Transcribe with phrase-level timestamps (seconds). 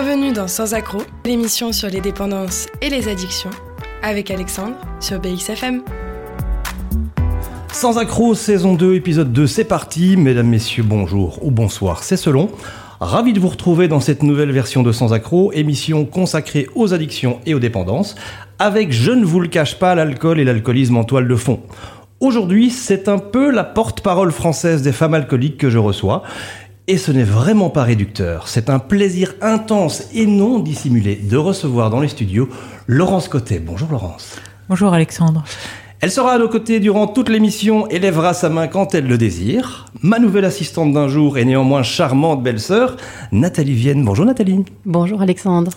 [0.00, 3.50] Bienvenue dans Sans Accro, l'émission sur les dépendances et les addictions,
[4.00, 5.82] avec Alexandre sur BXFM.
[7.72, 10.16] Sans accro, saison 2, épisode 2, c'est parti.
[10.16, 12.48] Mesdames, messieurs, bonjour ou bonsoir, c'est selon.
[13.00, 17.40] Ravi de vous retrouver dans cette nouvelle version de Sans accro, émission consacrée aux addictions
[17.44, 18.14] et aux dépendances,
[18.60, 21.58] avec, je ne vous le cache pas, l'alcool et l'alcoolisme en toile de fond.
[22.20, 26.22] Aujourd'hui, c'est un peu la porte-parole française des femmes alcooliques que je reçois.
[26.90, 28.48] Et ce n'est vraiment pas réducteur.
[28.48, 32.48] C'est un plaisir intense et non dissimulé de recevoir dans les studios
[32.86, 33.58] Laurence Cotet.
[33.58, 34.36] Bonjour Laurence.
[34.70, 35.44] Bonjour Alexandre.
[36.00, 39.18] Elle sera à nos côtés durant toute l'émission et lèvera sa main quand elle le
[39.18, 39.84] désire.
[40.00, 42.96] Ma nouvelle assistante d'un jour et néanmoins charmante belle-sœur,
[43.32, 44.02] Nathalie Vienne.
[44.02, 44.64] Bonjour Nathalie.
[44.86, 45.72] Bonjour Alexandre.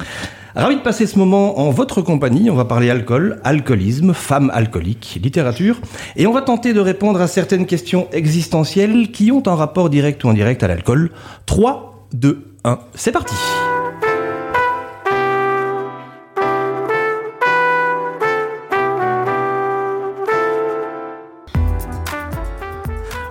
[0.53, 2.49] Ravi de passer ce moment en votre compagnie.
[2.49, 5.79] On va parler alcool, alcoolisme, femmes alcooliques, littérature.
[6.17, 10.23] Et on va tenter de répondre à certaines questions existentielles qui ont un rapport direct
[10.25, 11.11] ou indirect à l'alcool.
[11.45, 13.35] 3, 2, 1, c'est parti.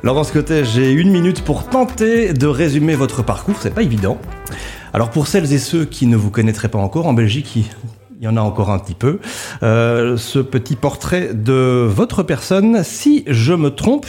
[0.02, 4.16] Laurence Cotet, j'ai une minute pour tenter de résumer votre parcours, c'est pas évident.
[4.92, 7.64] Alors pour celles et ceux qui ne vous connaîtraient pas encore, en Belgique, il
[8.20, 9.20] y en a encore un petit peu,
[9.62, 14.06] euh, ce petit portrait de votre personne, si je me trompe,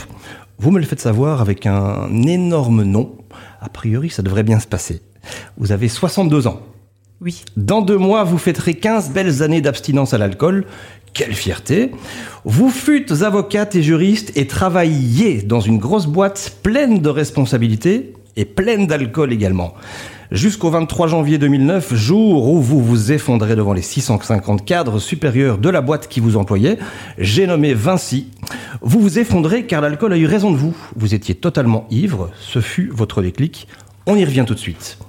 [0.57, 3.15] vous me le faites savoir avec un énorme nom.
[3.61, 5.01] A priori, ça devrait bien se passer.
[5.57, 6.61] Vous avez 62 ans.
[7.21, 7.43] Oui.
[7.55, 10.65] Dans deux mois, vous fêterez 15 belles années d'abstinence à l'alcool.
[11.13, 11.91] Quelle fierté
[12.45, 18.45] Vous fûtes avocate et juriste et travailliez dans une grosse boîte pleine de responsabilités et
[18.45, 19.75] pleine d'alcool également.
[20.31, 25.67] Jusqu'au 23 janvier 2009, jour où vous vous effondrez devant les 650 cadres supérieurs de
[25.67, 26.77] la boîte qui vous employait,
[27.17, 28.27] j'ai nommé Vinci.
[28.79, 30.73] Vous vous effondrez car l'alcool a eu raison de vous.
[30.95, 33.67] Vous étiez totalement ivre, ce fut votre déclic.
[34.05, 34.99] On y revient tout de suite.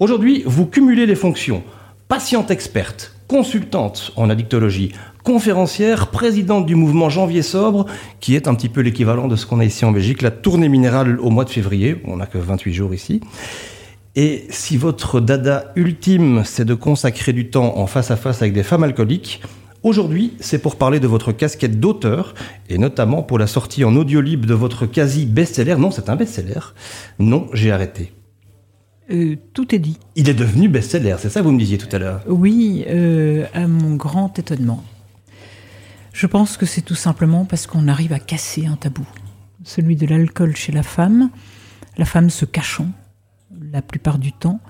[0.00, 1.62] Aujourd'hui, vous cumulez les fonctions
[2.08, 4.90] patiente experte, consultante en addictologie,
[5.22, 7.86] conférencière, présidente du mouvement Janvier Sobre,
[8.18, 10.68] qui est un petit peu l'équivalent de ce qu'on a ici en Belgique, la tournée
[10.68, 12.02] minérale au mois de février.
[12.04, 13.20] On n'a que 28 jours ici.
[14.14, 18.52] Et si votre dada ultime, c'est de consacrer du temps en face à face avec
[18.52, 19.40] des femmes alcooliques,
[19.82, 22.34] aujourd'hui, c'est pour parler de votre casquette d'auteur,
[22.68, 25.76] et notamment pour la sortie en audio libre de votre quasi best-seller.
[25.76, 26.60] Non, c'est un best-seller.
[27.18, 28.12] Non, j'ai arrêté.
[29.10, 29.98] Euh, tout est dit.
[30.14, 33.46] Il est devenu best-seller, c'est ça que vous me disiez tout à l'heure Oui, euh,
[33.54, 34.84] à mon grand étonnement.
[36.12, 39.06] Je pense que c'est tout simplement parce qu'on arrive à casser un tabou.
[39.64, 41.30] Celui de l'alcool chez la femme,
[41.96, 42.88] la femme se cachant
[43.72, 44.60] la plupart du temps.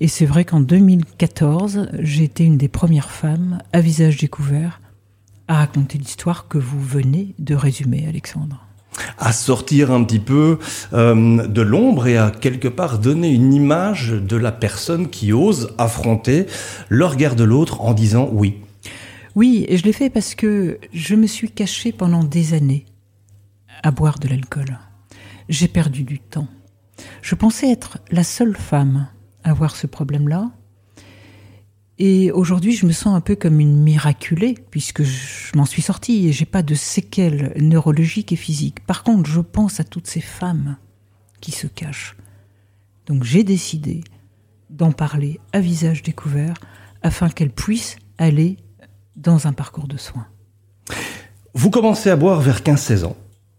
[0.00, 4.80] Et c'est vrai qu'en 2014, j'ai été une des premières femmes à visage découvert
[5.48, 8.66] à raconter l'histoire que vous venez de résumer, Alexandre.
[9.18, 10.58] À sortir un petit peu
[10.92, 15.74] euh, de l'ombre et à quelque part donner une image de la personne qui ose
[15.78, 16.46] affronter
[16.88, 18.56] le regard de l'autre en disant oui.
[19.34, 22.84] Oui, et je l'ai fait parce que je me suis cachée pendant des années
[23.82, 24.78] à boire de l'alcool.
[25.48, 26.48] J'ai perdu du temps.
[27.22, 29.08] Je pensais être la seule femme
[29.44, 30.50] à avoir ce problème-là.
[31.98, 36.26] Et aujourd'hui, je me sens un peu comme une miraculée, puisque je m'en suis sortie
[36.26, 38.80] et j'ai pas de séquelles neurologiques et physiques.
[38.86, 40.76] Par contre, je pense à toutes ces femmes
[41.40, 42.16] qui se cachent.
[43.06, 44.02] Donc j'ai décidé
[44.70, 46.54] d'en parler à visage découvert
[47.02, 48.56] afin qu'elles puissent aller
[49.16, 50.26] dans un parcours de soins.
[51.52, 53.16] Vous commencez à boire vers 15-16 ans,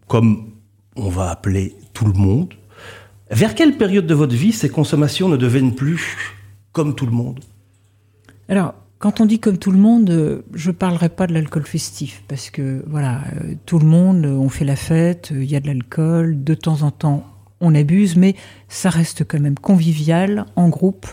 [0.07, 0.51] comme
[0.95, 2.53] on va appeler tout le monde.
[3.31, 6.17] Vers quelle période de votre vie ces consommations ne deviennent plus
[6.73, 7.39] comme tout le monde?
[8.49, 12.23] Alors, quand on dit comme tout le monde, je ne parlerai pas de l'alcool festif,
[12.27, 15.67] parce que voilà, euh, tout le monde, on fait la fête, il y a de
[15.67, 17.25] l'alcool, de temps en temps
[17.61, 18.35] on abuse, mais
[18.67, 21.07] ça reste quand même convivial, en groupe,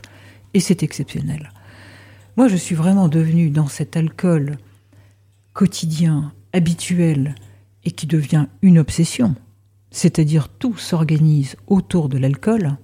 [0.55, 1.53] et c'est exceptionnel.
[2.37, 4.57] Moi, je suis vraiment devenue dans cet alcool
[5.53, 7.37] quotidien, habituel,
[7.85, 9.37] et qui devient une obsession
[9.91, 12.77] c'est-à-dire tout s'organise autour de l'alcool,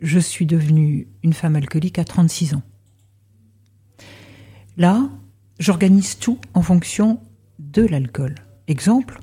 [0.00, 2.62] je suis devenue une femme alcoolique à 36 ans.
[4.76, 5.08] Là,
[5.58, 7.20] j'organise tout en fonction
[7.58, 8.36] de l'alcool.
[8.68, 9.20] Exemple,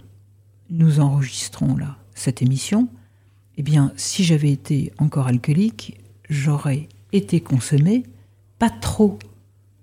[0.70, 2.90] nous enregistrons là cette émission.
[3.58, 5.98] Eh bien, si j'avais été encore alcoolique,
[6.30, 8.04] j'aurais été consommée,
[8.60, 9.18] pas trop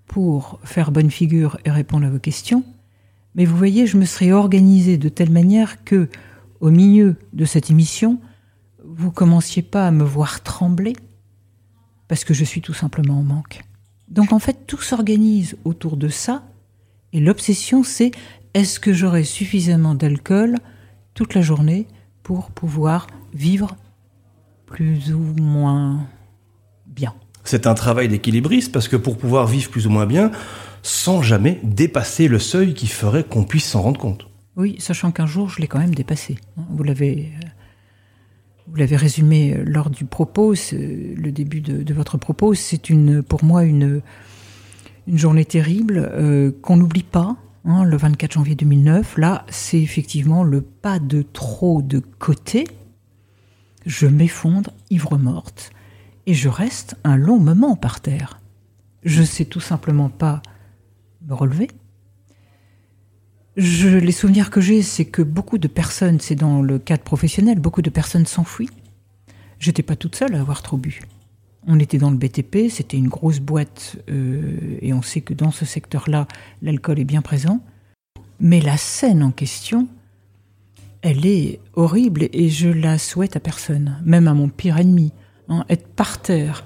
[0.05, 2.63] pour faire bonne figure et répondre à vos questions,
[3.35, 6.07] mais vous voyez, je me serais organisée de telle manière que
[6.63, 8.21] au milieu de cette émission,
[8.85, 10.95] vous commenciez pas à me voir trembler
[12.07, 13.59] parce que je suis tout simplement en manque.
[14.07, 16.41] Donc en fait, tout s'organise autour de ça
[17.11, 18.11] et l'obsession c'est
[18.53, 20.55] est-ce que j'aurai suffisamment d'alcool
[21.15, 21.85] toute la journée
[22.23, 23.75] pour pouvoir vivre
[24.65, 26.07] plus ou moins
[26.87, 27.13] bien?
[27.43, 30.31] C'est un travail d'équilibriste parce que pour pouvoir vivre plus ou moins bien,
[30.81, 34.29] sans jamais dépasser le seuil qui ferait qu'on puisse s'en rendre compte.
[34.55, 36.37] Oui, sachant qu'un jour, je l'ai quand même dépassé.
[36.69, 37.47] Vous l'avez, euh,
[38.67, 42.53] vous l'avez résumé lors du propos, le début de, votre propos.
[42.53, 44.01] C'est une, pour moi une,
[45.07, 47.35] journée terrible euh, qu'on n'oublie pas.
[47.65, 52.67] Hein, le 24 janvier 2009, là, c'est effectivement le pas de trop de côté.
[53.85, 55.71] Je m'effondre, ivre morte,
[56.25, 58.39] et je reste un long moment par terre.
[59.03, 60.41] Je sais tout simplement pas
[61.27, 61.69] me relever.
[63.55, 67.59] Je, les souvenirs que j'ai, c'est que beaucoup de personnes, c'est dans le cadre professionnel,
[67.59, 68.69] beaucoup de personnes s'enfuient.
[69.59, 71.01] J'étais pas toute seule à avoir trop bu.
[71.67, 75.51] On était dans le BTP, c'était une grosse boîte, euh, et on sait que dans
[75.51, 76.27] ce secteur-là,
[76.61, 77.61] l'alcool est bien présent.
[78.39, 79.87] Mais la scène en question,
[81.01, 85.13] elle est horrible et je la souhaite à personne, même à mon pire ennemi.
[85.47, 86.65] Hein, être par terre,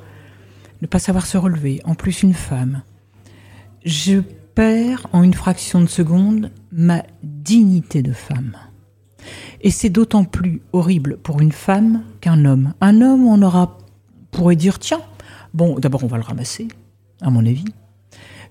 [0.82, 2.82] ne pas savoir se relever, en plus une femme.
[3.84, 4.22] Je
[5.14, 8.58] en une fraction de seconde ma dignité de femme.
[9.62, 12.74] Et c'est d'autant plus horrible pour une femme qu'un homme.
[12.82, 13.78] Un homme, on aura,
[14.32, 15.02] pourrait dire, tiens,
[15.54, 16.68] bon, d'abord on va le ramasser,
[17.22, 17.66] à mon avis.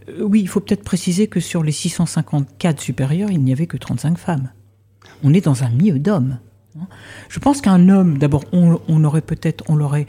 [0.08, 3.76] Euh, oui, il faut peut-être préciser que sur les 654 supérieurs, il n'y avait que
[3.76, 4.50] 35 femmes.
[5.25, 6.38] On est dans un milieu d'hommes.
[6.79, 6.87] Hein.
[7.29, 10.06] Je pense qu'un homme, d'abord, on, aurait peut-être, on l'aurait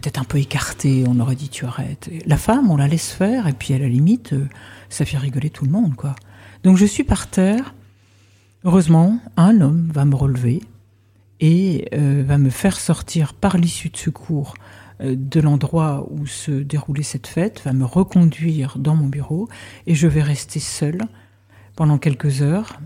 [0.00, 2.08] peut-être un peu écarté, on aurait dit tu arrêtes.
[2.26, 4.48] La femme, on la laisse faire, et puis à la limite, euh,
[4.88, 6.14] ça fait rigoler tout le monde, quoi.
[6.62, 7.74] Donc je suis par terre.
[8.64, 10.62] Heureusement, un homme va me relever
[11.40, 14.54] et euh, va me faire sortir par l'issue de secours
[15.00, 19.48] euh, de l'endroit où se déroulait cette fête, va me reconduire dans mon bureau
[19.86, 21.02] et je vais rester seule
[21.76, 22.80] pendant quelques heures,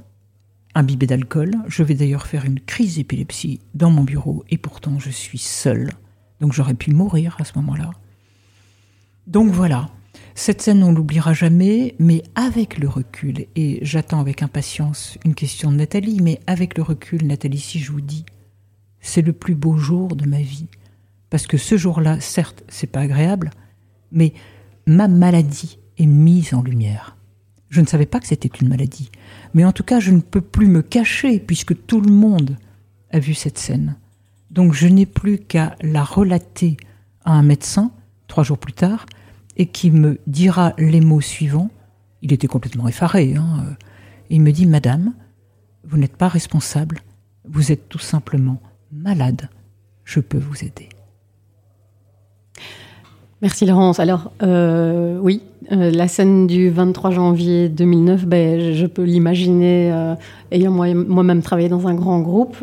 [0.74, 1.52] imbibée d'alcool.
[1.68, 5.90] Je vais d'ailleurs faire une crise d'épilepsie dans mon bureau et pourtant je suis seule.
[6.42, 7.92] Donc j'aurais pu mourir à ce moment-là.
[9.28, 9.88] Donc voilà,
[10.34, 15.70] cette scène, on l'oubliera jamais, mais avec le recul, et j'attends avec impatience une question
[15.70, 18.26] de Nathalie, mais avec le recul, Nathalie, si je vous dis,
[19.00, 20.66] c'est le plus beau jour de ma vie.
[21.30, 23.50] Parce que ce jour-là, certes, c'est pas agréable,
[24.10, 24.32] mais
[24.88, 27.16] ma maladie est mise en lumière.
[27.68, 29.12] Je ne savais pas que c'était une maladie,
[29.54, 32.56] mais en tout cas, je ne peux plus me cacher puisque tout le monde
[33.12, 33.94] a vu cette scène.
[34.52, 36.76] Donc je n'ai plus qu'à la relater
[37.24, 37.90] à un médecin,
[38.28, 39.06] trois jours plus tard,
[39.56, 41.70] et qui me dira les mots suivants.
[42.20, 43.34] Il était complètement effaré.
[43.34, 43.64] Hein.
[44.30, 45.14] il me dit, Madame,
[45.84, 47.00] vous n'êtes pas responsable,
[47.48, 48.60] vous êtes tout simplement
[48.92, 49.48] malade.
[50.04, 50.88] Je peux vous aider.
[53.40, 53.98] Merci Laurence.
[53.98, 60.14] Alors euh, oui, euh, la scène du 23 janvier 2009, ben, je peux l'imaginer euh,
[60.52, 62.56] ayant moi-même travaillé dans un grand groupe.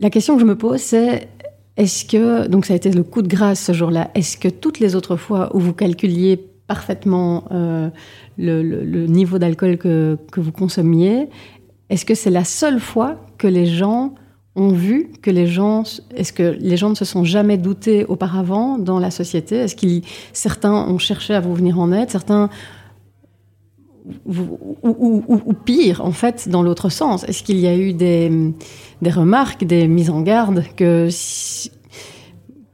[0.00, 1.28] La question que je me pose, c'est
[1.76, 4.80] est-ce que, donc ça a été le coup de grâce ce jour-là, est-ce que toutes
[4.80, 6.36] les autres fois où vous calculiez
[6.66, 7.90] parfaitement euh,
[8.38, 11.28] le, niveau d'alcool que, vous consommiez,
[11.88, 14.14] est-ce que c'est la seule fois que les gens
[14.56, 15.82] ont vu que les gens,
[16.14, 19.56] est-ce que les gens ne se sont jamais doutés auparavant dans la société?
[19.56, 22.50] Est-ce que certains ont cherché à vous venir en aide, certains
[24.26, 28.30] ou, pire, en fait, dans l'autre sens Est-ce qu'il y a eu des,
[29.04, 31.08] remarques, des mises en garde que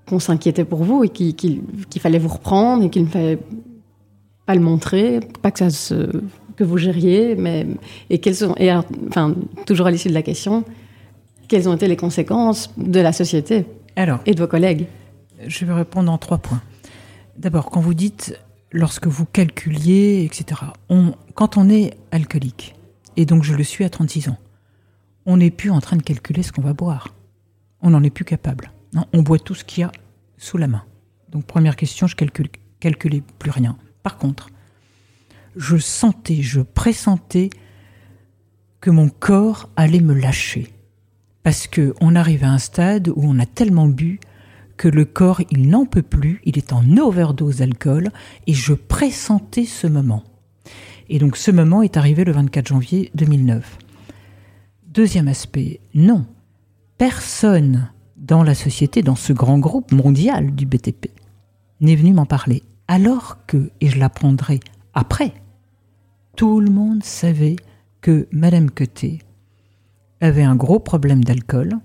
[0.08, 1.62] qu'on s'inquiétait pour vous et qu'il
[1.98, 3.38] fallait vous reprendre et qu'il ne fallait
[4.46, 6.08] pas le montrer, pas que ça se,
[6.56, 7.66] que vous gériez, mais
[8.10, 9.34] et quelles sont et enfin
[9.66, 10.64] toujours à l'issue de la question,
[11.48, 14.86] quelles ont été les conséquences de la société Alors, et de vos collègues?
[15.46, 16.62] Je vais répondre en trois points.
[17.36, 18.38] D'abord, quand vous dites
[18.76, 20.60] lorsque vous calculiez, etc.
[21.34, 22.74] Quand on est alcoolique,
[23.16, 24.38] et donc je le suis à 36 ans,
[25.24, 27.14] on n'est plus en train de calculer ce qu'on va boire.
[27.80, 28.70] On n'en est plus capable.
[29.12, 29.92] on boit tout ce qu'il y a
[30.36, 30.84] sous la main.
[31.30, 33.76] Donc première question, je calcule, calculais plus rien.
[34.02, 34.50] Par contre,
[35.56, 37.50] je sentais, je pressentais
[38.80, 40.72] que mon corps allait me lâcher.
[41.42, 44.20] Parce qu'on arrive à un stade où on a tellement bu
[44.76, 48.10] que le corps, il n'en peut plus, il est en overdose d'alcool,
[48.46, 50.22] et je pressentais ce moment.
[51.08, 53.78] Et donc ce moment est arrivé le 24 janvier 2009.
[54.88, 56.26] Deuxième aspect, non,
[56.98, 61.10] personne dans la société, dans ce grand groupe mondial du BTP,
[61.80, 62.62] n'est venu m'en parler.
[62.88, 64.60] Alors que, et je l'apprendrai
[64.94, 65.32] après,
[66.36, 67.56] tout le monde savait
[68.00, 69.20] que Madame Queté
[70.20, 71.78] avait un gros problème d'alcool,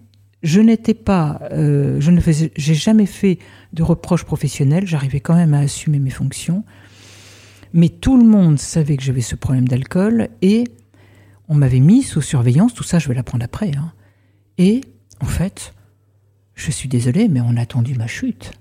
[0.43, 3.37] je n'étais pas, euh, je ne faisais, j'ai jamais fait
[3.73, 4.87] de reproches professionnels.
[4.87, 6.63] J'arrivais quand même à assumer mes fonctions,
[7.73, 10.65] mais tout le monde savait que j'avais ce problème d'alcool et
[11.47, 12.73] on m'avait mis sous surveillance.
[12.73, 13.71] Tout ça, je vais l'apprendre après.
[13.77, 13.91] Hein.
[14.57, 14.81] Et
[15.19, 15.73] en fait,
[16.55, 18.53] je suis désolée, mais on a attendu ma chute.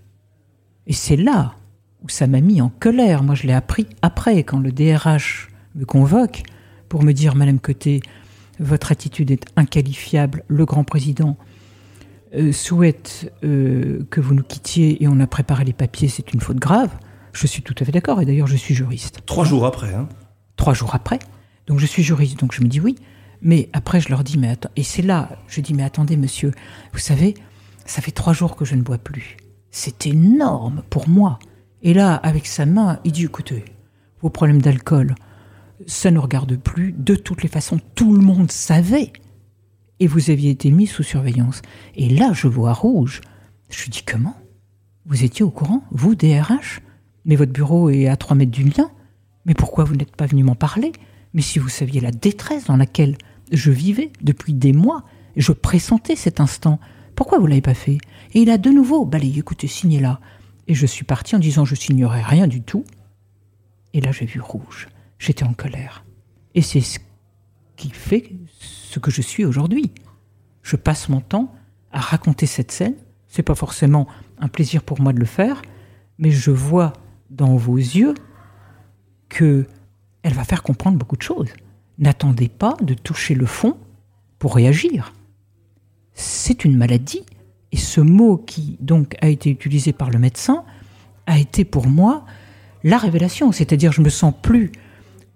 [0.87, 1.55] Et c'est là
[2.03, 3.23] où ça m'a mis en colère.
[3.23, 6.43] Moi, je l'ai appris après, quand le DRH me convoque
[6.89, 8.01] pour me dire, Madame Côté,
[8.59, 11.37] votre attitude est inqualifiable, le grand président
[12.35, 16.41] euh, souhaite euh, que vous nous quittiez et on a préparé les papiers, c'est une
[16.41, 16.91] faute grave.
[17.33, 19.21] Je suis tout à fait d'accord, et d'ailleurs je suis juriste.
[19.27, 20.09] Trois jours après, hein
[20.57, 21.19] Trois jours après.
[21.67, 22.97] Donc je suis juriste, donc je me dis oui.
[23.43, 26.53] Mais après je leur dis, mais attends, et c'est là, je dis, mais attendez monsieur,
[26.93, 27.35] vous savez,
[27.87, 29.37] ça fait trois jours que je ne bois plus.
[29.71, 31.39] C'est énorme pour moi.
[31.83, 33.65] Et là, avec sa main, il dit, écoutez,
[34.21, 35.15] vos problèmes d'alcool,
[35.87, 36.93] ça ne regarde plus.
[36.93, 39.13] De toutes les façons, tout le monde savait.
[40.01, 41.63] Et vous aviez été mis sous surveillance.
[41.95, 43.21] Et là, je vois rouge.
[43.71, 44.37] Je lui dis, comment?
[45.07, 46.81] Vous étiez au courant, vous, DRH
[47.25, 48.91] Mais votre bureau est à trois mètres du mien.
[49.47, 50.93] Mais pourquoi vous n'êtes pas venu m'en parler?
[51.35, 53.17] Mais si vous saviez la détresse dans laquelle
[53.53, 55.05] je vivais depuis des mois,
[55.37, 56.81] je pressentais cet instant.
[57.15, 57.99] Pourquoi vous l'avez pas fait?
[58.35, 60.21] Et il a de nouveau balayé, écoutez, signez là.
[60.69, 62.85] Et je suis parti en disant je signerai rien du tout.
[63.93, 64.89] Et là j'ai vu rouge.
[65.19, 66.05] J'étais en colère.
[66.55, 66.99] Et c'est ce
[67.81, 69.91] qui fait ce que je suis aujourd'hui.
[70.63, 71.55] Je passe mon temps
[71.93, 72.95] à raconter cette scène.
[73.27, 74.07] C'est pas forcément
[74.39, 75.63] un plaisir pour moi de le faire,
[76.19, 76.93] mais je vois
[77.31, 78.13] dans vos yeux
[79.31, 79.67] que
[80.23, 81.49] elle va faire comprendre beaucoup de choses.
[81.99, 83.79] N'attendez pas de toucher le fond
[84.39, 85.15] pour réagir.
[86.13, 87.25] C'est une maladie
[87.73, 90.65] et ce mot qui donc a été utilisé par le médecin
[91.27, 92.27] a été pour moi
[92.85, 94.71] la révélation, c'est-à-dire je me sens plus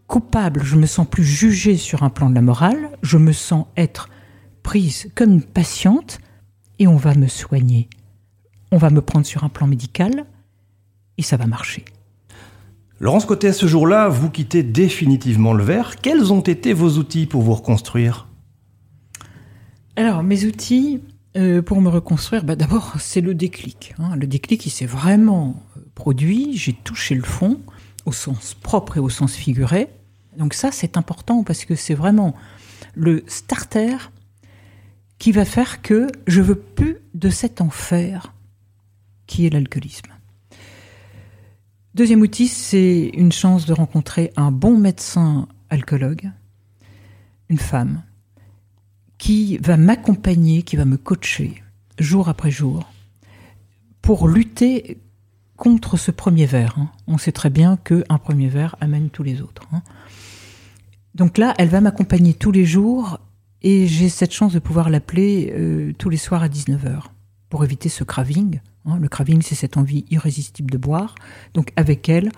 [0.06, 3.66] coupable, je me sens plus jugée sur un plan de la morale, je me sens
[3.76, 4.08] être
[4.62, 6.18] prise comme une patiente
[6.78, 7.88] et on va me soigner.
[8.72, 10.26] On va me prendre sur un plan médical
[11.18, 11.84] et ça va marcher.
[13.00, 15.96] Laurence Côté, à ce jour-là, vous quittez définitivement le verre.
[16.00, 18.28] Quels ont été vos outils pour vous reconstruire?
[19.96, 21.00] Alors, mes outils
[21.36, 23.94] euh, pour me reconstruire, bah, d'abord, c'est le déclic.
[23.98, 24.14] Hein.
[24.16, 26.56] Le déclic, il s'est vraiment euh, produit.
[26.56, 27.60] J'ai touché le fond
[28.04, 29.88] au sens propre et au sens figuré.
[30.36, 32.34] Donc ça, c'est important parce que c'est vraiment
[32.94, 33.96] le starter
[35.18, 38.34] qui va faire que je veux plus de cet enfer
[39.26, 40.10] qui est l'alcoolisme.
[41.94, 46.30] Deuxième outil, c'est une chance de rencontrer un bon médecin alcoologue,
[47.48, 48.02] une femme,
[49.16, 51.62] qui va m'accompagner, qui va me coacher
[51.98, 52.90] jour après jour
[54.02, 54.98] pour lutter
[55.64, 56.74] contre ce premier verre.
[56.78, 56.90] Hein.
[57.06, 59.62] On sait très bien qu'un premier verre amène tous les autres.
[59.72, 59.80] Hein.
[61.14, 63.18] Donc là, elle va m'accompagner tous les jours
[63.62, 67.04] et j'ai cette chance de pouvoir l'appeler euh, tous les soirs à 19h
[67.48, 68.60] pour éviter ce craving.
[68.84, 68.98] Hein.
[69.00, 71.14] Le craving, c'est cette envie irrésistible de boire.
[71.54, 72.30] Donc avec elle,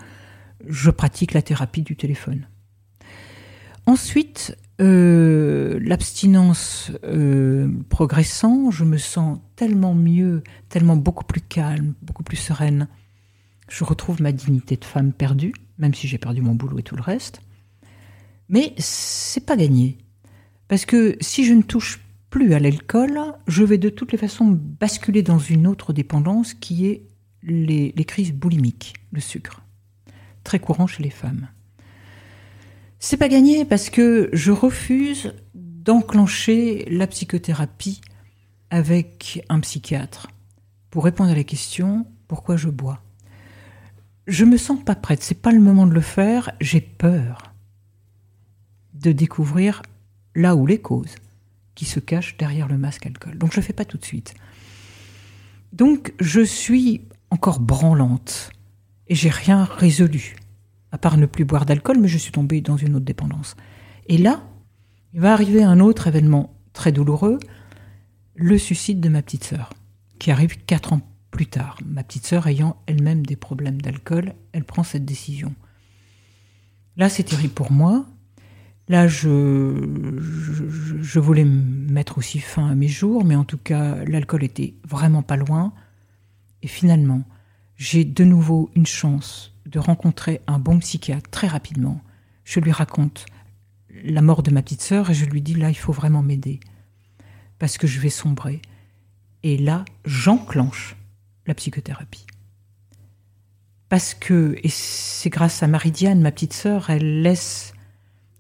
[0.65, 2.47] je pratique la thérapie du téléphone.
[3.87, 12.23] Ensuite, euh, l'abstinence euh, progressant, je me sens tellement mieux, tellement beaucoup plus calme, beaucoup
[12.23, 12.87] plus sereine
[13.69, 16.97] je retrouve ma dignité de femme perdue, même si j'ai perdu mon boulot et tout
[16.97, 17.41] le reste.
[18.49, 19.99] Mais c'est pas gagné.
[20.69, 24.47] Parce que si je ne touche plus à l'alcool, je vais de toutes les façons
[24.47, 27.07] basculer dans une autre dépendance qui est
[27.43, 29.63] les, crises boulimiques, le sucre.
[30.45, 31.49] Très courant chez les femmes.
[32.99, 38.01] C'est pas gagné parce que je refuse d'enclencher la psychothérapie
[38.71, 40.29] avec un psychiatre
[40.91, 43.06] pour répondre à la question pourquoi je bois?
[44.27, 47.55] Je me sens pas prête, c'est pas le moment de le faire, j'ai peur
[48.95, 49.83] de découvrir
[50.35, 51.15] là où les causes
[51.75, 53.39] qui se cachent derrière le masque alcool.
[53.39, 54.35] Donc je le fais pas tout de suite.
[55.73, 58.51] Donc je suis encore branlante
[59.09, 60.37] et j'ai rien résolu
[60.93, 63.55] à part ne plus boire d'alcool, mais je suis tombée dans une autre dépendance.
[64.07, 64.43] Et là,
[65.13, 67.39] il va arriver un autre événement très douloureux,
[68.35, 69.75] le suicide de ma petite sœur,
[70.19, 71.79] qui arrive quatre ans plus tard.
[71.85, 75.55] Ma petite sœur ayant elle-même des problèmes d'alcool, elle prend cette décision.
[76.97, 78.07] Là, c'est terrible pour moi.
[78.89, 80.19] Là, je,
[81.01, 85.23] je, voulais mettre aussi fin à mes jours, mais en tout cas, l'alcool était vraiment
[85.23, 85.73] pas loin.
[86.63, 87.23] Et finalement,
[87.77, 92.01] j'ai de nouveau une chance de rencontrer un bon psychiatre très rapidement.
[92.45, 93.27] Je lui raconte
[94.05, 96.61] la mort de ma petite sœur et je lui dis là, il faut vraiment m'aider
[97.59, 98.63] parce que je vais sombrer.
[99.43, 100.97] Et là, j'enclenche
[101.47, 102.27] la psychothérapie.
[103.89, 107.73] Parce que, et c'est grâce à Marie-Diane, ma petite sœur, elle laisse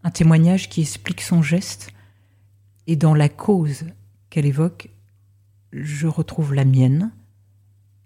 [0.03, 1.93] un témoignage qui explique son geste,
[2.87, 3.85] et dans la cause
[4.31, 4.91] qu'elle évoque,
[5.73, 7.13] je retrouve la mienne,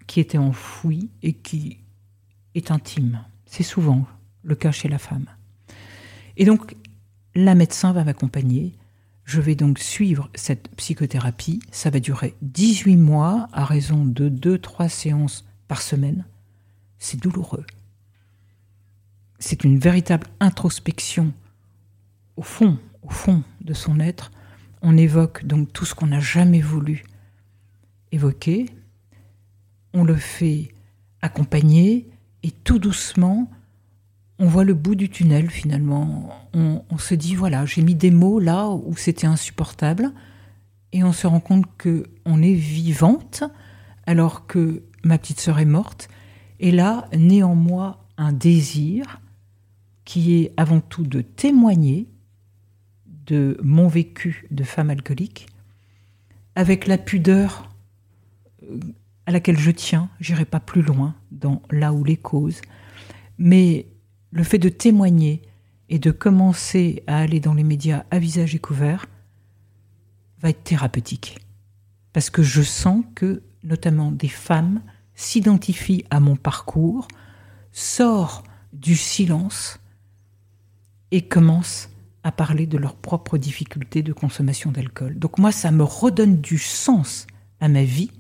[0.07, 1.79] qui était enfouie et qui
[2.55, 3.25] est intime.
[3.47, 4.07] C'est souvent
[4.43, 5.27] le cas chez la femme.
[6.37, 6.75] Et donc,
[7.35, 8.73] la médecin va m'accompagner
[9.31, 11.61] je vais donc suivre cette psychothérapie.
[11.71, 16.25] Ça va durer 18 mois à raison de 2-3 séances par semaine.
[16.99, 17.65] c'est douloureux.
[19.39, 21.33] C'est une véritable introspection
[22.37, 24.33] au fond, au fond de son être.
[24.83, 27.05] On évoque donc tout ce qu'on n'a jamais voulu
[28.11, 28.67] évoquer.
[29.95, 30.75] On le fait
[31.23, 32.11] accompagner
[32.43, 33.49] et tout doucement,
[34.41, 36.31] on voit le bout du tunnel finalement.
[36.55, 40.13] On, se dit voilà, j'ai mis des mots là où c'était insupportable
[40.93, 43.45] et on se rend compte que on est vivante
[44.07, 46.09] alors que ma petite sœur est morte.
[46.59, 49.21] Et là, naît en moi un désir
[50.05, 52.09] qui est avant tout de témoigner
[53.27, 55.47] de mon vécu de femme alcoolique
[56.55, 57.71] avec la pudeur
[58.63, 58.81] euh,
[59.27, 60.09] à laquelle je tiens.
[60.19, 62.63] J'irai pas plus loin dans là où les causes,
[63.39, 63.87] mais
[64.31, 65.43] le fait de témoigner
[65.89, 69.07] et de commencer à aller dans les médias à visage découvert
[70.41, 71.39] va être thérapeutique.
[72.13, 74.83] Parce que je sens que, notamment des femmes,
[75.15, 77.09] s'identifient à mon parcours,
[77.73, 79.81] sortent du silence
[81.11, 81.91] et commencent
[82.23, 85.19] à parler de leurs propres difficultés de consommation d'alcool.
[85.19, 87.27] Donc moi, ça me redonne du sens
[87.61, 88.11] à ma vie.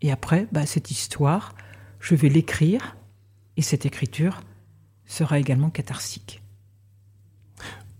[0.00, 1.54] Et après, bah, cette histoire,
[2.00, 2.96] je vais l'écrire,
[3.56, 4.40] et cette écriture
[5.08, 6.40] sera également catharsique.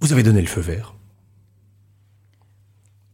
[0.00, 0.94] Vous avez donné le feu vert.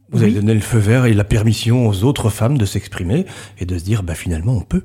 [0.09, 3.25] Vous avez donné le feu vert et la permission aux autres femmes de s'exprimer
[3.57, 4.83] et de se dire, bah finalement, on peut.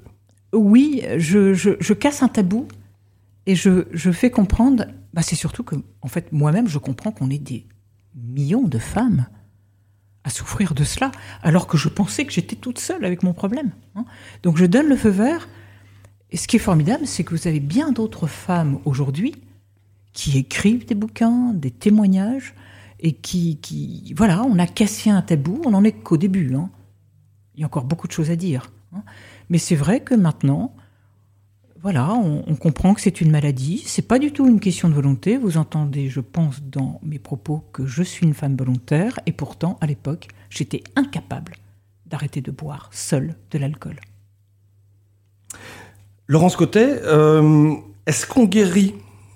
[0.54, 2.66] Oui, je, je, je casse un tabou
[3.46, 4.86] et je, je fais comprendre.
[5.12, 7.66] Bah c'est surtout que, en fait, moi-même, je comprends qu'on est des
[8.14, 9.26] millions de femmes
[10.24, 11.12] à souffrir de cela,
[11.42, 13.70] alors que je pensais que j'étais toute seule avec mon problème.
[13.94, 14.04] hein.
[14.42, 15.48] Donc je donne le feu vert.
[16.32, 19.34] Et ce qui est formidable, c'est que vous avez bien d'autres femmes aujourd'hui
[20.12, 22.54] qui écrivent des bouquins, des témoignages,
[23.00, 26.54] et qui, voilà, on a cassé un tabou, on n'en est qu'au début.
[26.54, 26.70] hein.
[27.54, 28.70] Il y a encore beaucoup de choses à dire.
[28.92, 29.02] hein.
[29.48, 30.74] Mais c'est vrai que maintenant,
[31.82, 33.82] voilà, on, on comprend que c'est une maladie.
[33.86, 35.38] C'est pas du tout une question de volonté.
[35.38, 39.78] Vous entendez, je pense, dans mes propos que je suis une femme volontaire, et pourtant,
[39.80, 41.54] à l'époque, j'étais incapable
[42.04, 43.96] d'arrêter de boire seule de l'alcool.
[46.30, 47.72] Laurence Cotet, euh,
[48.06, 48.94] est-ce qu'on guérit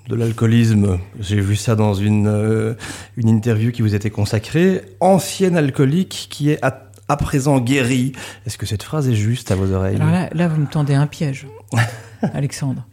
[0.08, 1.00] de l'alcoolisme?
[1.18, 2.74] J'ai vu ça dans une, euh,
[3.16, 4.80] une interview qui vous était consacrée.
[5.00, 8.12] Ancienne alcoolique qui est à, à présent guérie.
[8.46, 9.96] Est-ce que cette phrase est juste à vos oreilles?
[9.96, 11.48] Alors là, là, vous me tendez un piège,
[12.22, 12.86] Alexandre.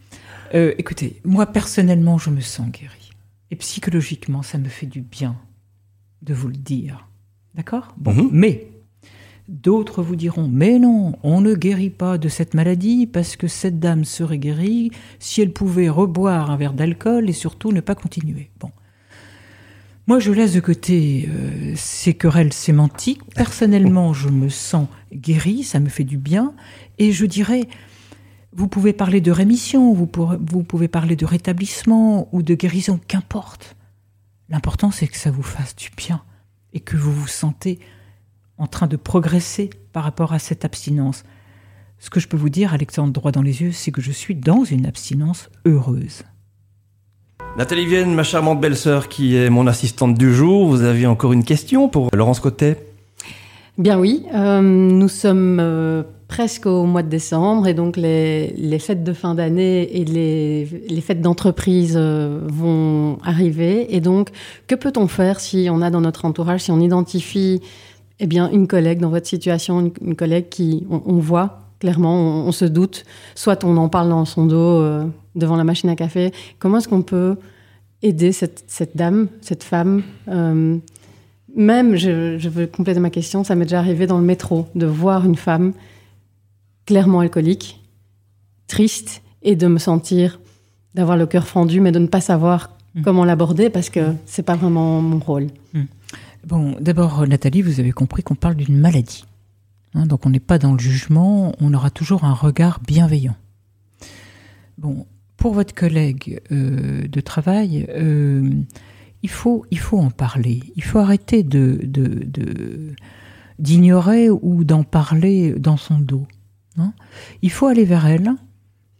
[0.52, 3.12] Euh, écoutez, moi personnellement, je me sens guérie.
[3.52, 5.36] Et psychologiquement, ça me fait du bien
[6.22, 7.06] de vous le dire.
[7.54, 7.94] D'accord?
[7.98, 8.30] Bon, Mhm.
[8.32, 8.66] mais
[9.48, 13.78] d'autres vous diront Mais non, on ne guérit pas de cette maladie parce que cette
[13.78, 18.50] dame serait guérie si elle pouvait reboire un verre d'alcool et surtout ne pas continuer.
[18.60, 18.70] Bon.
[20.08, 23.22] Moi, je laisse de côté euh, ces querelles sémantiques.
[23.36, 26.54] Personnellement, je me sens guérie, ça me fait du bien.
[26.98, 27.68] Et je dirais,
[28.52, 33.76] vous pouvez parler de rémission, vous, pouvez parler de rétablissement ou de guérison, qu'importe.
[34.48, 36.22] L'important, c'est que ça vous fasse du bien
[36.72, 37.78] et que vous vous sentez
[38.62, 41.24] en train de progresser par rapport à cette abstinence.
[41.98, 44.36] Ce que je peux vous dire, Alexandre, droit dans les yeux, c'est que je suis
[44.36, 46.22] dans une abstinence heureuse.
[47.58, 51.44] Nathalie Vienne, ma charmante belle-sœur qui est mon assistante du jour, vous aviez encore une
[51.44, 52.78] question pour Laurence Cotet?
[53.78, 58.78] Bien oui, euh, nous sommes euh, presque au mois de décembre et donc les, les
[58.78, 63.94] fêtes de fin d'année et les, les fêtes d'entreprise euh, vont arriver.
[63.94, 64.28] Et donc,
[64.66, 67.60] que peut-on faire si on a dans notre entourage, si on identifie
[68.22, 72.14] eh bien, une collègue dans votre situation, une, une collègue qui, on, on voit clairement,
[72.14, 73.04] on, on se doute,
[73.34, 75.04] soit on en parle dans son dos euh,
[75.34, 76.32] devant la machine à café.
[76.60, 77.36] Comment est-ce qu'on peut
[78.00, 80.78] aider cette, cette dame, cette femme euh,
[81.54, 84.86] même, je, je veux compléter ma question, ça m'est déjà arrivé dans le métro de
[84.86, 85.72] voir une femme
[86.86, 87.82] clairement alcoolique,
[88.68, 90.40] triste, et de me sentir,
[90.94, 93.02] d'avoir le cœur fendu, mais de ne pas savoir Mm.
[93.02, 95.48] comment l'aborder parce que c'est pas vraiment mon rôle.
[96.46, 99.24] Bon, d'abord, Nathalie, vous avez compris qu'on parle d'une maladie.
[99.94, 103.36] Hein, donc on n'est pas dans le jugement, on aura toujours un regard bienveillant.
[104.78, 108.50] Bon, pour votre collègue euh, de travail, euh,
[109.22, 110.62] il, faut, en parler.
[110.76, 111.78] Il faut arrêter de-
[113.58, 116.26] d'ignorer ou d'en parler dans son dos.
[116.76, 116.92] hein.
[117.42, 118.32] Il faut aller vers elle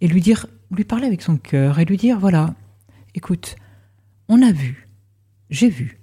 [0.00, 2.55] et lui dire, lui parler avec son cœur et lui dire, voilà,
[3.14, 3.57] écoute,
[4.28, 4.88] on a vu,
[5.50, 5.98] j'ai vu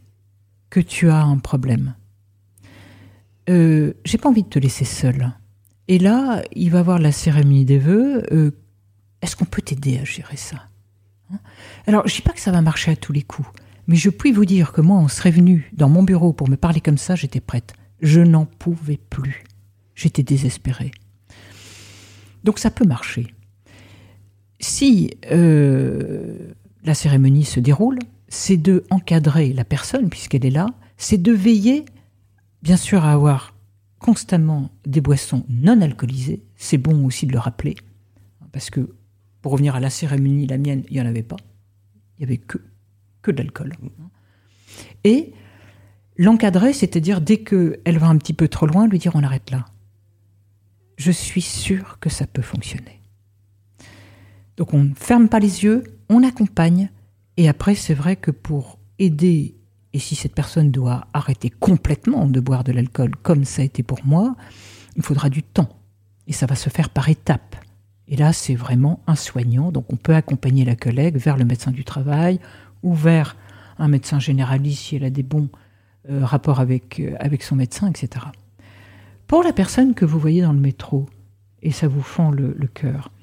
[0.69, 1.95] que tu as un problème.
[3.49, 5.33] Euh, j'ai pas envie de te laisser seule.
[5.87, 8.23] Et là, il va avoir la cérémonie des vœux.
[8.31, 8.51] Euh,
[9.21, 10.67] Est-ce qu'on peut t'aider à gérer ça
[11.31, 11.39] Hein?
[11.87, 13.47] Alors, je dis pas que ça va marcher à tous les coups,
[13.87, 16.55] mais je puis vous dire que moi, on serait venu dans mon bureau pour me
[16.57, 17.73] parler comme ça, j'étais prête.
[18.01, 19.43] Je n'en pouvais plus.
[19.95, 20.91] J'étais désespérée.
[22.43, 23.33] Donc ça peut marcher.
[24.59, 26.53] si euh,
[26.83, 27.99] la cérémonie se déroule,
[28.29, 31.85] c'est de encadrer la personne, puisqu'elle est là, c'est de veiller,
[32.61, 33.53] bien sûr, à avoir
[33.99, 36.43] constamment des boissons non alcoolisées.
[36.55, 37.75] C'est bon aussi de le rappeler,
[38.51, 38.95] parce que,
[39.41, 41.37] pour revenir à la cérémonie, la mienne, il n'y en avait pas.
[42.17, 42.57] Il n'y avait que,
[43.21, 43.73] que de l'alcool.
[45.03, 45.33] Et
[46.17, 49.65] l'encadrer, c'est-à-dire dès qu'elle va un petit peu trop loin, lui dire on arrête là.
[50.97, 53.01] Je suis sûr que ça peut fonctionner.
[54.57, 56.91] Donc on ne ferme pas les yeux, on accompagne,
[57.39, 59.55] et après c'est vrai que pour aider,
[59.93, 63.81] et si cette personne doit arrêter complètement de boire de l'alcool, comme ça a été
[63.81, 64.35] pour moi,
[64.97, 65.69] il faudra du temps,
[66.27, 67.55] et ça va se faire par étapes.
[68.09, 71.71] Et là, c'est vraiment un soignant, donc on peut accompagner la collègue vers le médecin
[71.71, 72.41] du travail
[72.83, 73.37] ou vers
[73.77, 75.47] un médecin généraliste si elle a des bons
[76.09, 78.25] euh, rapports avec, euh, avec son médecin, etc.
[79.27, 81.05] Pour la personne que vous voyez dans le métro,
[81.61, 83.13] et ça vous fend le, cœur,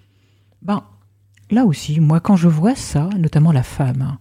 [0.62, 0.84] ben,
[1.50, 4.18] là aussi, moi, quand je vois ça, notamment la femme, hein,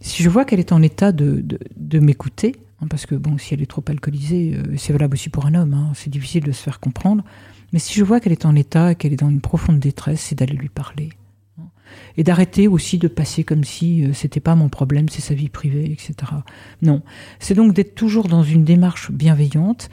[0.00, 1.44] si je vois qu'elle est en état de,
[1.76, 5.30] de, m'écouter, hein, parce que bon, si elle est trop alcoolisée, euh, c'est valable aussi
[5.30, 7.24] pour un homme, hein, c'est difficile de se faire comprendre,
[7.72, 10.38] mais si je vois qu'elle est en état, qu'elle est dans une profonde détresse, c'est
[10.38, 11.10] d'aller lui parler.
[12.16, 15.48] Et d'arrêter aussi de passer comme si euh, c'était pas mon problème, c'est sa vie
[15.48, 16.14] privée, etc.
[16.82, 17.02] Non.
[17.38, 19.88] C'est donc d'être toujours dans une démarche bienveillante.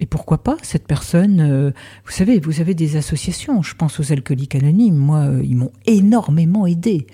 [0.00, 1.72] Et pourquoi pas cette personne euh,
[2.04, 3.62] Vous savez, vous avez des associations.
[3.62, 4.96] Je pense aux alcooliques anonymes.
[4.96, 7.06] Moi, euh, ils m'ont énormément aidé.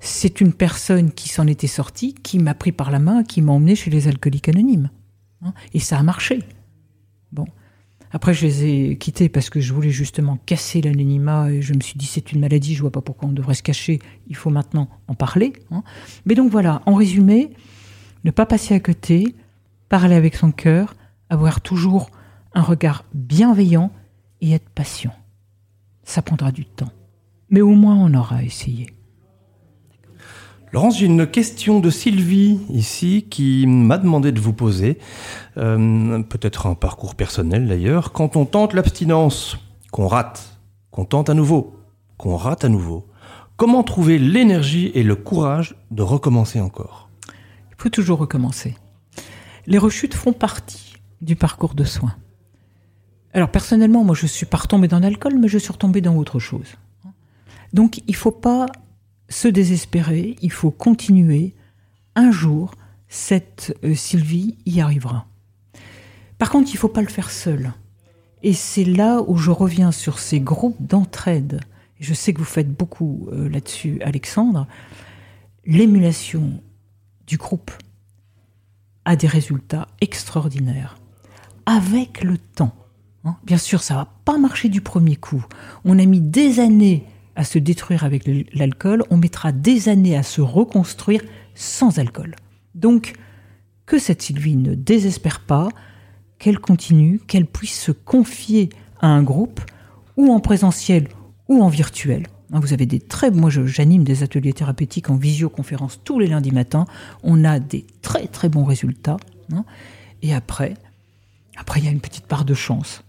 [0.00, 3.52] c'est une personne qui s'en était sortie, qui m'a pris par la main, qui m'a
[3.52, 4.90] emmené chez les alcooliques anonymes.
[5.42, 5.52] Hein.
[5.74, 6.40] Et ça a marché.
[7.32, 7.46] Bon.
[8.12, 11.80] Après, je les ai quittés parce que je voulais justement casser l'anonymat et je me
[11.80, 13.98] suis dit c'est une maladie, je vois pas pourquoi on devrait se cacher,
[14.28, 15.52] il faut maintenant en parler.
[15.70, 15.82] Hein.
[16.24, 17.50] Mais donc voilà, en résumé,
[18.24, 19.34] ne pas passer à côté,
[19.88, 20.94] parler avec son cœur,
[21.30, 22.10] avoir toujours
[22.54, 23.90] un regard bienveillant
[24.40, 25.14] et être patient.
[26.04, 26.92] Ça prendra du temps.
[27.50, 28.92] Mais au moins on aura essayé.
[30.72, 34.98] Laurence, j'ai une question de Sylvie ici qui m'a demandé de vous poser,
[35.56, 38.12] euh, peut-être un parcours personnel d'ailleurs.
[38.12, 39.58] Quand on tente l'abstinence,
[39.92, 40.58] qu'on rate,
[40.90, 41.76] qu'on tente à nouveau,
[42.18, 43.06] qu'on rate à nouveau,
[43.56, 47.10] comment trouver l'énergie et le courage de recommencer encore?
[47.70, 48.74] Il faut toujours recommencer.
[49.66, 52.14] Les rechutes font partie du parcours de soins.
[53.32, 56.38] Alors personnellement, moi je suis pas retombée dans l'alcool, mais je suis retombée dans autre
[56.38, 56.76] chose.
[57.72, 58.66] Donc il ne faut pas
[59.28, 61.54] se désespérer, il faut continuer.
[62.14, 62.74] Un jour,
[63.08, 65.26] cette euh, Sylvie y arrivera.
[66.38, 67.72] Par contre, il faut pas le faire seul.
[68.42, 71.60] Et c'est là où je reviens sur ces groupes d'entraide.
[71.98, 74.66] Je sais que vous faites beaucoup euh, là-dessus, Alexandre.
[75.64, 76.62] L'émulation
[77.26, 77.72] du groupe
[79.14, 80.98] des résultats extraordinaires.
[81.66, 82.74] Avec le temps.
[83.24, 83.36] Hein.
[83.44, 85.44] Bien sûr, ça va pas marcher du premier coup.
[85.84, 87.04] On a mis des années
[87.36, 91.22] à se détruire avec l'alcool, on mettra des années à se reconstruire
[91.54, 92.34] sans alcool.
[92.74, 93.12] Donc,
[93.84, 95.68] que cette Sylvie ne désespère pas,
[96.38, 99.60] qu'elle continue, qu'elle puisse se confier à un groupe,
[100.16, 101.08] ou en présentiel
[101.48, 102.26] ou en virtuel.
[102.52, 106.52] Hein, vous avez des très, moi j'anime des ateliers thérapeutiques en visioconférence tous les lundis
[106.52, 106.84] matins.
[107.22, 109.16] On a des très très bons résultats.
[109.52, 109.64] Hein.
[110.22, 110.74] Et après,
[111.56, 113.02] après il y a une petite part de chance.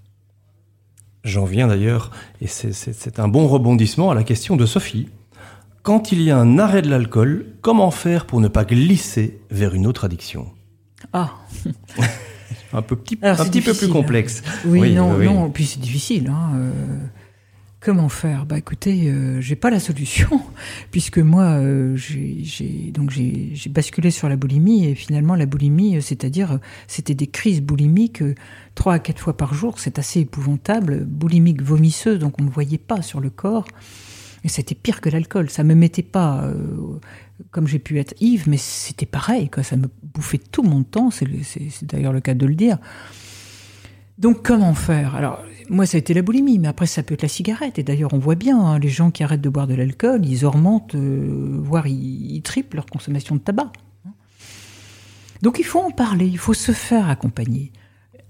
[1.23, 5.09] J'en viens d'ailleurs, et c'est un bon rebondissement à la question de Sophie.
[5.83, 9.73] Quand il y a un arrêt de l'alcool, comment faire pour ne pas glisser vers
[9.73, 10.47] une autre addiction?
[11.13, 11.31] Ah
[12.73, 14.41] Un, peu petit, un petit peu plus complexe.
[14.65, 16.29] Oui, non, non, puis c'est difficile.
[16.29, 16.71] Hein, euh,
[17.79, 18.47] Comment faire?
[18.47, 20.41] Bah écoutez, euh, j'ai pas la solution
[20.91, 26.01] puisque moi euh, j'ai donc j'ai basculé sur la boulimie et finalement la boulimie, euh,
[26.01, 28.23] c'est-à-dire c'était des crises boulimiques
[28.73, 32.79] trois à quatre fois par jour, c'est assez épouvantable, boulimique vomisseuse donc on ne voyait
[32.79, 33.67] pas sur le corps
[34.43, 35.51] et c'était pire que l'alcool.
[35.51, 36.51] Ça me mettait pas
[37.51, 41.11] comme j'ai pu être Yves, mais c'était pareil quoi, ça me bouffait tout mon temps.
[41.11, 41.27] C'est
[41.83, 42.79] d'ailleurs le cas de le dire.
[44.17, 45.15] Donc comment faire?
[45.15, 47.79] Alors moi ça a été la boulimie, mais après ça peut être la cigarette.
[47.79, 50.45] Et d'ailleurs on voit bien hein, les gens qui arrêtent de boire de l'alcool, ils
[50.45, 53.71] augmentent, euh, voire ils, triplent leur consommation de tabac.
[55.41, 57.71] Donc il faut en parler, il faut se faire accompagner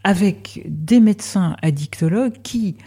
[0.04, 2.78] avec des médecins addictologues qui,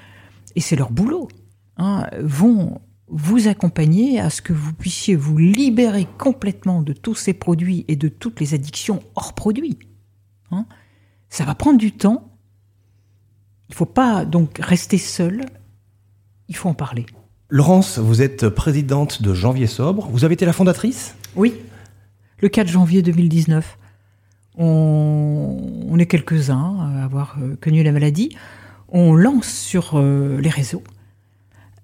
[0.56, 1.28] et c'est leur boulot,
[1.76, 7.32] hein, vont vous accompagner à ce que vous puissiez vous libérer complètement de tous ces
[7.32, 9.78] produits et de toutes les addictions hors produits.
[10.50, 10.66] Hein.
[11.28, 12.29] Ça va prendre du temps,
[13.70, 15.46] il ne faut pas donc rester seul,
[16.48, 17.06] il faut en parler.
[17.50, 20.08] Laurence, vous êtes présidente de Janvier Sobre.
[20.08, 21.14] Vous avez été la fondatrice?
[21.36, 21.54] Oui,
[22.40, 23.78] le 4 janvier 2019.
[24.56, 28.36] On, est quelques-uns à avoir euh, connu la maladie.
[28.88, 30.82] On lance sur euh, les réseaux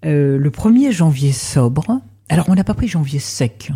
[0.05, 2.01] Euh, le 1er janvier sobre.
[2.29, 3.71] Alors, on n'a pas pris janvier sec.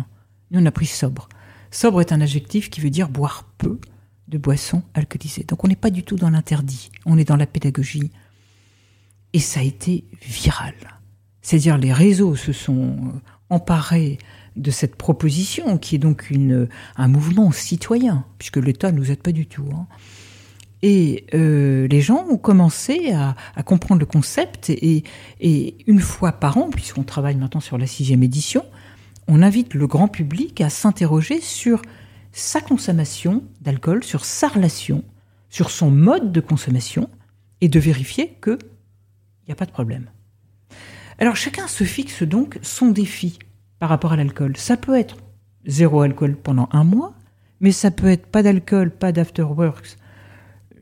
[0.51, 1.29] Nous, on a pris sobre.
[1.71, 3.79] Sobre est un adjectif qui veut dire boire peu
[4.31, 5.43] de boissons alcoolisées.
[5.43, 6.89] Donc, on n'est pas du tout dans l'interdit.
[7.05, 8.11] On est dans la pédagogie.
[9.33, 10.73] Et ça a été viral.
[11.41, 14.17] C'est-à-dire, les réseaux se sont euh, emparés
[14.55, 19.21] de cette proposition, qui est donc une, un mouvement citoyen, puisque l'État ne nous aide
[19.21, 19.67] pas du tout.
[19.73, 19.87] Hein.
[20.81, 25.03] Et euh, les gens ont commencé à, comprendre le concept et,
[25.85, 28.65] une fois par an, puisqu'on travaille maintenant sur la sixième édition,
[29.27, 31.81] on invite le grand public à s'interroger sur
[32.31, 35.03] sa consommation d'alcool, sur sa relation,
[35.49, 37.09] sur son mode de consommation
[37.59, 38.57] et de vérifier qu'il
[39.47, 40.09] n'y a pas de problème.
[41.19, 43.37] Alors chacun se fixe donc son défi
[43.79, 44.57] par rapport à l'alcool.
[44.57, 45.17] Ça peut être
[45.65, 47.13] zéro alcool pendant un mois,
[47.59, 49.97] mais ça peut être pas d'alcool, pas d'afterworks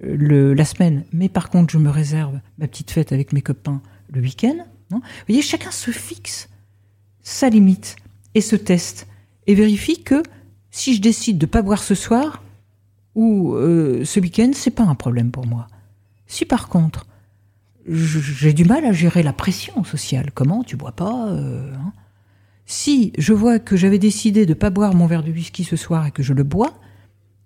[0.02, 3.82] le, la semaine, mais par contre, je me réserve ma petite fête avec mes copains
[4.10, 4.66] le week-end.
[4.92, 6.50] Vous voyez, chacun se fixe
[7.22, 7.96] sa limite
[8.34, 9.08] et se teste
[9.46, 10.24] et vérifie que
[10.72, 12.44] si je décide de pas boire ce soir
[13.16, 15.68] ou euh, ce week-end, c'est pas un problème pour moi.
[16.28, 17.08] Si par contre
[17.88, 21.94] j'ai du mal à gérer la pression sociale, comment tu bois pas euh, hein?
[22.72, 26.06] Si je vois que j'avais décidé de pas boire mon verre de whisky ce soir
[26.06, 26.80] et que je le bois,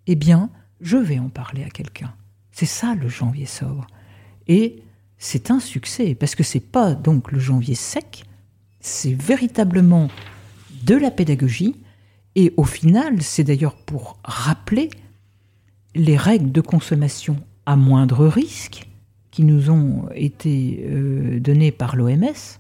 [0.06, 0.50] eh bien,
[0.82, 2.14] je vais en parler à quelqu'un.
[2.52, 3.88] C'est ça le janvier sobre.
[4.50, 4.84] Et
[5.18, 8.26] c'est un succès, parce que c'est pas donc le janvier sec,
[8.82, 10.10] c'est véritablement
[10.84, 11.78] de la pédagogie,
[12.36, 14.89] et au final, c'est d'ailleurs pour rappeler
[15.96, 18.88] les règles de consommation à moindre risque
[19.32, 22.60] qui nous ont été euh, données par l'OMS,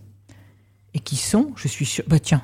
[0.95, 2.43] et qui sont, je suis sûr, bah tiens,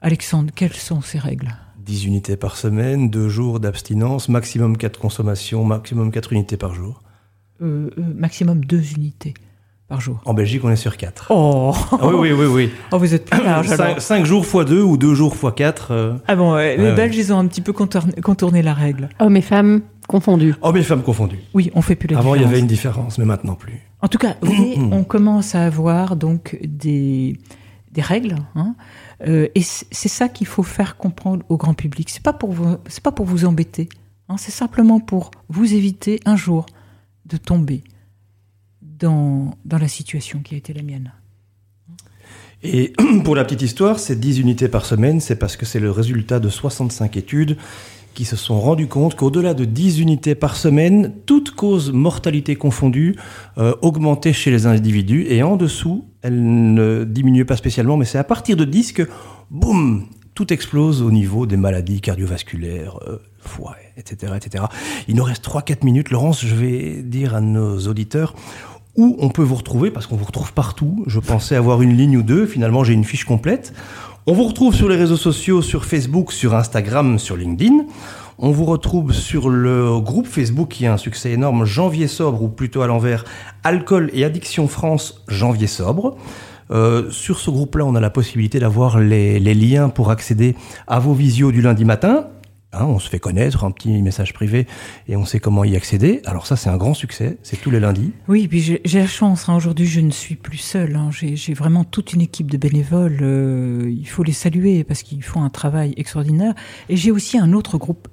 [0.00, 1.54] Alexandre, quelles sont ces règles?
[1.78, 7.02] 10 unités par semaine, 2 jours d'abstinence, maximum 4 consommations, maximum 4 unités par jour.
[7.62, 9.34] Euh, euh, maximum 2 unités
[9.90, 10.20] par jour.
[10.24, 11.26] En Belgique, on est sur 4.
[11.30, 12.70] Oh ah oui, oui, oui, oui.
[12.92, 13.66] Oh, vous êtes plus large
[13.98, 15.88] 5, jours x 2 ou 2 jours x 4.
[15.90, 16.14] Euh...
[16.28, 19.08] Ah bon, ouais, les ouais, Belges, ils ont un petit peu contourné, contourné, la règle.
[19.18, 20.54] Hommes et femmes confondus.
[20.62, 21.40] Hommes et femmes confondus.
[21.54, 22.40] Oui, on fait plus la Avant, différence.
[22.40, 23.80] il y avait une différence, mais maintenant plus.
[24.00, 27.36] En tout cas, vous voyez, on commence à avoir donc des,
[27.90, 28.36] des règles.
[28.54, 28.76] Hein,
[29.26, 32.10] euh, et c'est ça qu'il faut faire comprendre au grand public.
[32.10, 33.88] C'est pas pour vous, c'est pas pour vous embêter.
[34.28, 36.66] Hein, c'est simplement pour vous éviter un jour
[37.26, 37.82] de tomber
[39.00, 41.12] dans, la situation qui a été la mienne.
[42.62, 42.92] Et
[43.24, 46.38] pour la petite histoire, ces 10 unités par semaine, c'est parce que c'est le résultat
[46.40, 47.56] de 65 études
[48.14, 53.16] qui se sont rendus compte qu'au-delà de 10 unités par semaine, toute cause mortalité confondue
[53.56, 58.18] euh, augmentait chez les individus et en dessous, elle ne diminuait pas spécialement, mais c'est
[58.18, 59.08] à partir de 10 que,
[59.50, 64.64] boum, tout explose au niveau des maladies cardiovasculaires, euh, foie, etc., etc.
[65.08, 66.10] Il nous reste 3-4 minutes.
[66.10, 68.34] Laurence, je vais dire à nos auditeurs
[69.00, 71.04] où on peut vous retrouver, parce qu'on vous retrouve partout.
[71.06, 73.72] Je pensais avoir une ligne ou deux, finalement j'ai une fiche complète.
[74.26, 77.86] On vous retrouve sur les réseaux sociaux, sur Facebook, sur Instagram, sur LinkedIn.
[78.38, 82.48] On vous retrouve sur le groupe Facebook qui a un succès énorme, Janvier Sobre, ou
[82.48, 83.24] plutôt à l'envers,
[83.64, 86.18] Alcool et Addiction France, Janvier Sobre.
[86.70, 90.54] Euh, sur ce groupe-là, on a la possibilité d'avoir les, les, liens pour accéder
[90.86, 92.26] à vos visios du lundi matin.
[92.72, 94.68] Hein, on se fait connaître, un petit message privé,
[95.08, 96.22] et on sait comment y accéder.
[96.24, 98.12] Alors ça, c'est un grand succès, c'est tous les lundis.
[98.28, 101.10] Oui, puis j'ai la chance, hein, aujourd'hui je ne suis plus seule, hein.
[101.10, 105.42] j'ai vraiment toute une équipe de bénévoles, euh, il faut les saluer parce qu'ils font
[105.42, 106.54] un travail extraordinaire.
[106.88, 108.06] Et j'ai aussi un autre groupe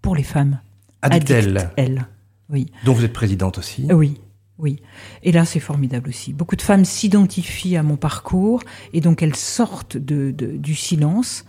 [0.00, 0.60] pour les femmes.
[1.02, 1.70] Addict-Elle.
[1.76, 2.06] Elle,
[2.50, 2.70] oui.
[2.84, 3.88] Dont vous êtes présidente aussi.
[3.92, 4.20] Oui.
[4.56, 4.80] Oui,
[5.24, 6.32] et là c'est formidable aussi.
[6.32, 11.44] Beaucoup de femmes s'identifient à mon parcours et donc elles sortent de, de, du silence.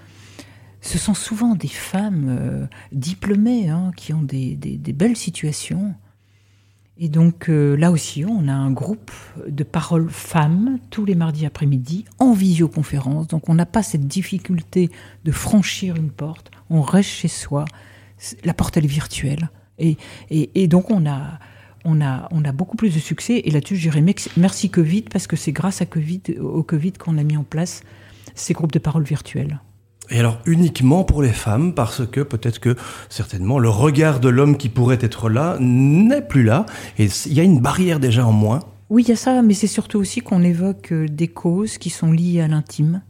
[0.86, 4.56] Ce sont souvent des femmes euh, diplômées hein, qui ont des,
[4.94, 5.96] belles situations.
[7.00, 9.12] Et donc euh, là aussi, on a un groupe
[9.48, 13.28] de paroles femmes tous les mardis après-midi en visioconférence.
[13.28, 14.92] Donc on n'a pas cette difficulté
[15.24, 16.52] de franchir une porte.
[16.70, 17.66] On reste chez soi.
[18.44, 19.50] La porte elle est virtuelle.
[19.80, 19.98] Et,
[20.68, 23.42] donc on a beaucoup plus de succès.
[23.44, 24.04] Et là-dessus, je dirais
[24.38, 25.86] merci Covid, parce que c'est grâce à
[26.40, 27.82] au Covid qu'on a mis en place
[28.36, 29.60] ces groupes de parole virtuels.
[30.10, 32.76] Et alors uniquement pour les femmes, parce que peut-être que
[33.10, 36.66] certainement le regard de l'homme qui pourrait être là n'est plus là,
[36.98, 38.60] et il y a une barrière déjà en moins.
[38.90, 42.12] Oui, il y a ça, mais c'est surtout aussi qu'on évoque des causes qui sont
[42.12, 43.02] liées à l'intime,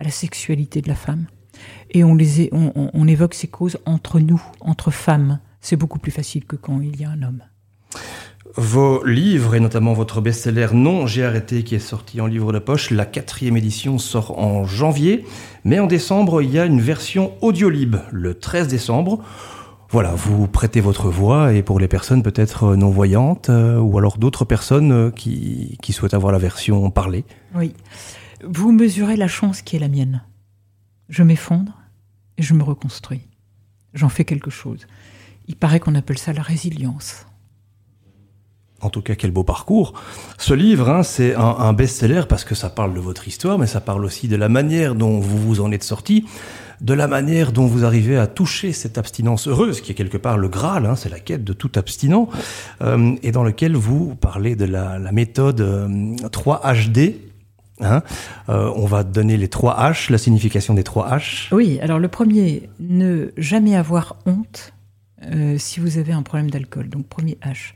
[0.00, 1.26] à la sexualité de la femme,
[1.90, 2.18] et on
[3.06, 5.38] évoque ces causes entre nous, entre femmes.
[5.60, 7.42] C'est beaucoup plus facile que quand il y a un homme.
[8.56, 12.58] Vos livres, et notamment votre best-seller Non, j'ai arrêté, qui est sorti en livre de
[12.58, 15.24] poche, la quatrième édition sort en janvier,
[15.64, 19.22] mais en décembre, il y a une version audiolib, le 13 décembre.
[19.90, 24.44] Voilà, vous prêtez votre voix, et pour les personnes peut-être non-voyantes, euh, ou alors d'autres
[24.44, 27.24] personnes qui, qui souhaitent avoir la version parlée.
[27.54, 27.74] Oui.
[28.44, 30.22] vous mesurez la chance qui est la mienne.
[31.08, 31.78] Je m'effondre
[32.36, 33.28] et je me reconstruis.
[33.94, 34.86] J'en fais quelque chose.
[35.46, 37.26] Il paraît qu'on appelle ça la résilience.
[38.82, 39.92] En tout cas, quel beau parcours.
[40.38, 43.80] Ce livre, hein, c'est un, best-seller parce que ça parle de votre histoire, mais ça
[43.80, 46.24] parle aussi de la manière dont vous vous en êtes sorti,
[46.80, 50.38] de la manière dont vous arrivez à toucher cette abstinence heureuse, qui est quelque part
[50.38, 52.28] le Graal, hein, c'est la quête de tout abstinent,
[52.80, 56.98] euh, et dans lequel vous parlez de la, méthode 3HD.
[56.98, 58.02] Euh, hein.
[58.48, 61.48] Euh, on va donner les 3 H, la signification des 3 H.
[61.52, 64.72] Oui, alors le premier, ne jamais avoir honte
[65.58, 66.88] si vous avez un problème d'alcool.
[66.88, 67.74] Donc premier H.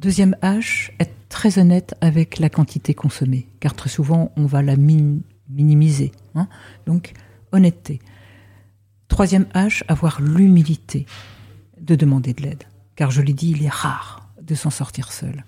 [0.00, 4.74] Deuxième H, être très honnête avec la quantité consommée, car très souvent on va la
[4.76, 6.12] minimiser.
[6.34, 6.48] Hein.
[6.86, 7.12] Donc
[7.52, 7.98] honnêteté.
[9.08, 11.04] Troisième H, avoir l'humilité
[11.78, 12.64] de demander de l'aide,
[12.96, 15.44] car je l'ai dit, il est rare de s'en sortir seul.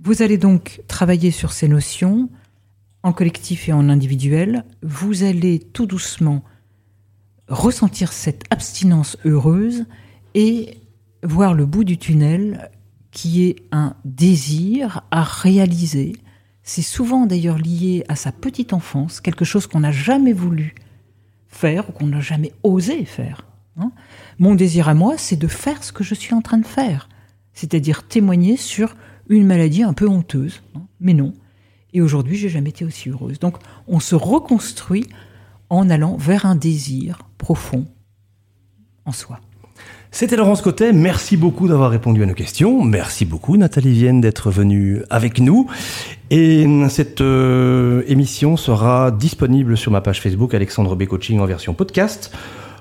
[0.00, 2.28] Vous allez donc travailler sur ces notions
[3.02, 4.66] en collectif et en individuel.
[4.82, 6.44] Vous allez tout doucement
[7.48, 9.86] ressentir cette abstinence heureuse
[10.34, 10.76] et
[11.22, 12.70] voir le bout du tunnel
[13.10, 16.14] qui est un désir à réaliser.
[16.62, 20.74] C'est souvent d'ailleurs lié à sa petite enfance, quelque chose qu'on n'a jamais voulu
[21.48, 23.46] faire ou qu'on n'a jamais osé faire.
[23.76, 23.92] Hein.
[24.38, 27.08] Mon désir à moi, c'est de faire ce que je suis en train de faire,
[27.52, 28.94] c'est-à-dire témoigner sur
[29.28, 30.82] une maladie un peu honteuse, hein.
[31.00, 31.32] mais non.
[31.92, 33.40] Et aujourd'hui, j'ai jamais été aussi heureuse.
[33.40, 33.56] Donc,
[33.88, 35.06] on se reconstruit
[35.70, 37.86] en allant vers un désir profond
[39.04, 39.40] en soi.
[40.12, 42.82] C'était Laurence Cotet, merci beaucoup d'avoir répondu à nos questions.
[42.84, 45.70] Merci beaucoup Nathalie Vienne d'être venue avec nous.
[46.30, 51.74] Et cette euh, émission sera disponible sur ma page Facebook Alexandre B Coaching en version
[51.74, 52.32] podcast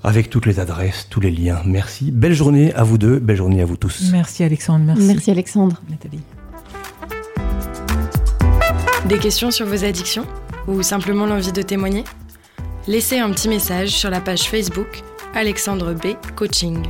[0.04, 1.62] avec toutes les adresses, tous les liens.
[1.65, 2.12] Merci.
[2.12, 4.10] Belle journée à vous deux, belle journée à vous tous.
[4.12, 5.04] Merci Alexandre, merci.
[5.04, 5.82] Merci Alexandre.
[5.89, 6.22] Nathalie.
[9.08, 10.26] Des questions sur vos addictions
[10.68, 12.04] ou simplement l'envie de témoigner?
[12.88, 15.04] Laissez un petit message sur la page Facebook
[15.36, 16.88] Alexandre B Coaching.